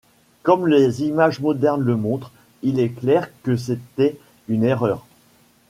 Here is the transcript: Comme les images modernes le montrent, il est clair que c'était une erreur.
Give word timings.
Comme 0.41 0.65
les 0.67 1.03
images 1.03 1.41
modernes 1.41 1.83
le 1.83 1.95
montrent, 1.95 2.31
il 2.63 2.79
est 2.79 2.89
clair 2.89 3.29
que 3.43 3.55
c'était 3.55 4.17
une 4.49 4.63
erreur. 4.63 5.05